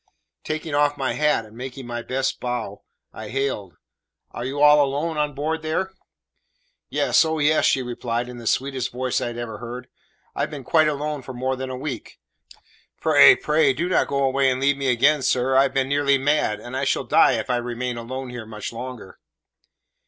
[0.43, 2.81] Taking off my hat, and making my best bow,
[3.13, 3.75] I hailed:
[4.31, 5.91] "Are you all alone on board there?"
[6.89, 9.89] "Yes, oh yes," she replied, in the sweetest voice I had ever heard;
[10.33, 12.17] "I have been quite alone for more than a week.
[12.99, 15.55] Pray, pray do not go away and leave me again, sir.
[15.55, 18.73] I have been nearly mad, and I shall die if I remain alone here much
[18.73, 19.19] longer."